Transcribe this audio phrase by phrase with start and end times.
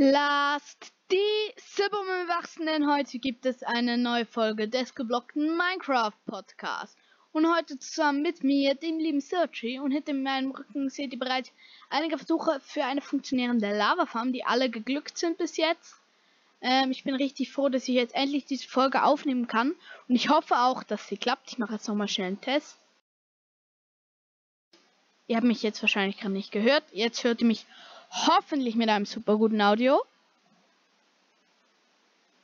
[0.00, 6.96] Last die Silbermen wachsen, denn heute gibt es eine neue Folge des geblockten Minecraft Podcasts.
[7.32, 11.50] Und heute zusammen mit mir, dem lieben Searchy, und hinter meinem Rücken seht ihr bereits
[11.90, 15.96] einige Versuche für eine funktionierende Lava-Farm, die alle geglückt sind bis jetzt.
[16.60, 19.74] Ähm, ich bin richtig froh, dass ich jetzt endlich diese Folge aufnehmen kann.
[20.08, 21.50] Und ich hoffe auch, dass sie klappt.
[21.50, 22.78] Ich mache jetzt nochmal schnell einen Test.
[25.26, 26.84] Ihr habt mich jetzt wahrscheinlich gerade nicht gehört.
[26.92, 27.66] Jetzt hört ihr mich
[28.10, 30.00] hoffentlich mit einem super guten Audio.